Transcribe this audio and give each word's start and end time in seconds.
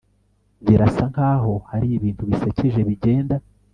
birasa 0.65 1.03
nkaho 1.11 1.53
hari 1.69 1.87
ibintu 1.97 2.21
bisekeje 2.29 2.79
bigenda 2.89 3.35